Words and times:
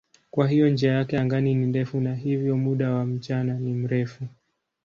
Kwa 0.31 0.47
hiyo 0.47 0.69
njia 0.69 0.91
yake 0.93 1.17
angani 1.19 1.55
ni 1.55 1.65
ndefu 1.65 2.01
na 2.01 2.15
hivyo 2.15 2.57
muda 2.57 2.91
wa 2.93 3.05
mchana 3.05 3.53
ni 3.59 3.73
mrefu. 3.73 4.27